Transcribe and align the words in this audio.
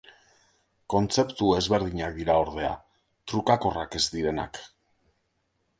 Kontzeptu 0.93 1.51
ezberdinak 1.57 2.17
dira 2.23 2.39
ordea, 2.47 2.73
trukakorrak 3.33 4.01
ez 4.03 4.07
direnak. 4.17 4.61